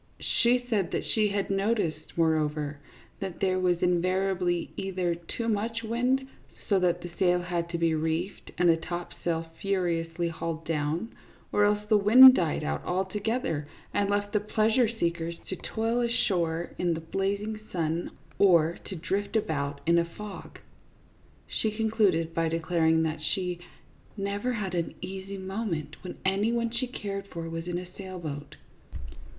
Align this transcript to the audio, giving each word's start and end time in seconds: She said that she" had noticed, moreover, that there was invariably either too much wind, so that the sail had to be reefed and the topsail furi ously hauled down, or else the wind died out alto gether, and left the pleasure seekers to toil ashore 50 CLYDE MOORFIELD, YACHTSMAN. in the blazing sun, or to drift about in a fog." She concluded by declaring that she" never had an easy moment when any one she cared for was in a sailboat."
She 0.41 0.65
said 0.67 0.89
that 0.93 1.05
she" 1.05 1.27
had 1.29 1.51
noticed, 1.51 2.17
moreover, 2.17 2.79
that 3.19 3.39
there 3.39 3.59
was 3.59 3.83
invariably 3.83 4.71
either 4.75 5.13
too 5.13 5.47
much 5.47 5.83
wind, 5.83 6.27
so 6.67 6.79
that 6.79 7.01
the 7.01 7.11
sail 7.19 7.39
had 7.43 7.69
to 7.69 7.77
be 7.77 7.93
reefed 7.93 8.49
and 8.57 8.67
the 8.67 8.77
topsail 8.77 9.51
furi 9.63 10.03
ously 10.03 10.29
hauled 10.29 10.65
down, 10.65 11.09
or 11.51 11.65
else 11.65 11.87
the 11.87 11.99
wind 11.99 12.33
died 12.33 12.63
out 12.63 12.83
alto 12.83 13.19
gether, 13.19 13.67
and 13.93 14.09
left 14.09 14.33
the 14.33 14.39
pleasure 14.39 14.89
seekers 14.89 15.37
to 15.49 15.55
toil 15.55 16.01
ashore 16.01 16.71
50 16.77 16.81
CLYDE 16.83 16.87
MOORFIELD, 16.87 16.87
YACHTSMAN. 16.87 16.87
in 16.87 16.93
the 16.95 17.11
blazing 17.51 17.67
sun, 17.71 18.11
or 18.39 18.79
to 18.85 18.95
drift 18.95 19.35
about 19.35 19.81
in 19.85 19.99
a 19.99 20.05
fog." 20.05 20.57
She 21.47 21.69
concluded 21.69 22.33
by 22.33 22.49
declaring 22.49 23.03
that 23.03 23.21
she" 23.21 23.59
never 24.17 24.53
had 24.53 24.73
an 24.73 24.95
easy 25.01 25.37
moment 25.37 25.97
when 26.03 26.17
any 26.25 26.51
one 26.51 26.71
she 26.71 26.87
cared 26.87 27.27
for 27.27 27.47
was 27.47 27.67
in 27.67 27.77
a 27.77 27.85
sailboat." 27.95 28.55